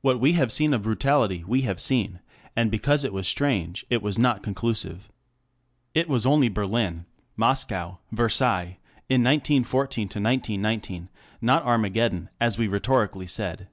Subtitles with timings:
[0.00, 2.20] What we have seen of brutality, we have seen,
[2.56, 5.12] and because it was strange, it was not conclusive.
[5.94, 7.04] It was only Berlin,
[7.36, 8.78] Moscow, Versailles
[9.10, 11.10] in 1914 to 1919,
[11.42, 13.68] not Armageddon, as we rhetorically said.